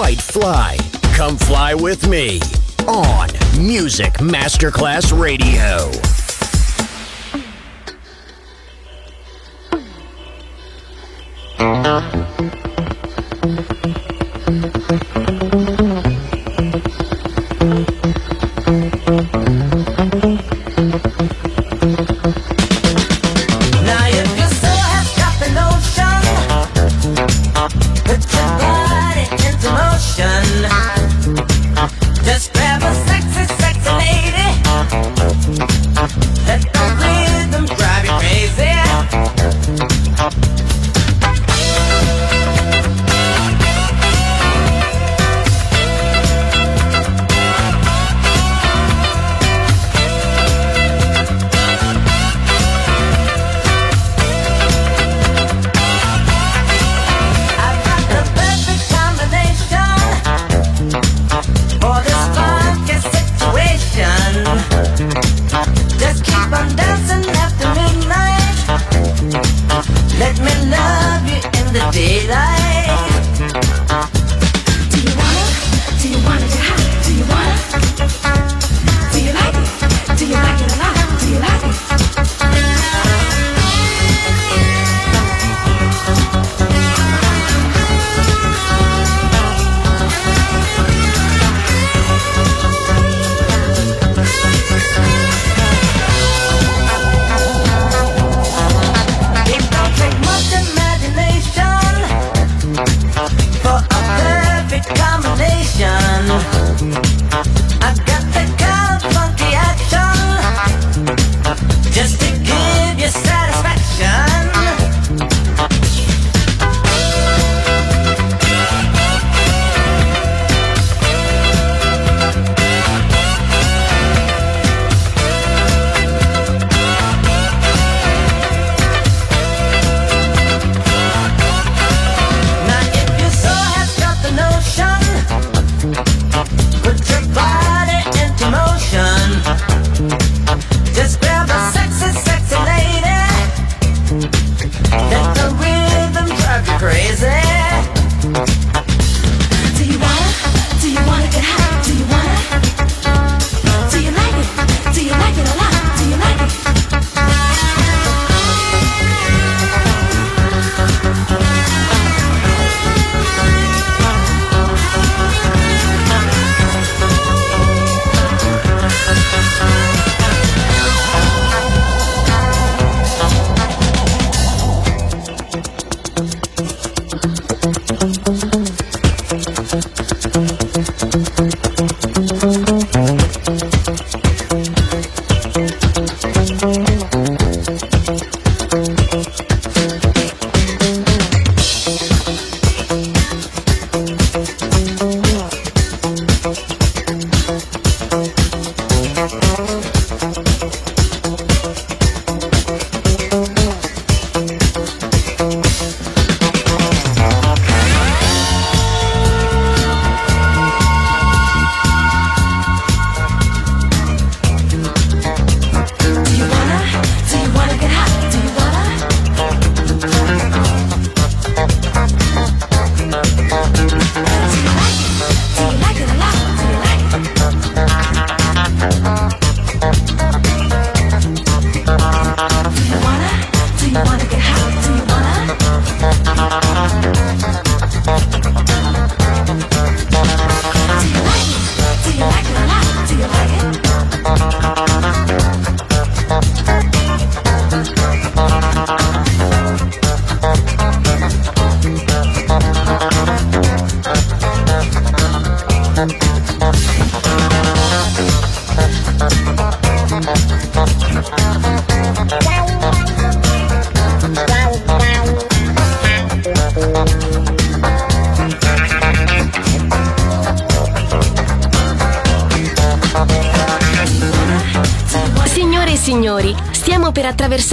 White 0.00 0.22
Fly. 0.22 0.78
Come 1.14 1.36
fly 1.36 1.74
with 1.74 2.08
me 2.08 2.40
on 2.88 3.28
Music 3.58 4.14
Masterclass 4.14 5.12
Radio. 5.12 5.90
Uh-huh. 11.58 12.69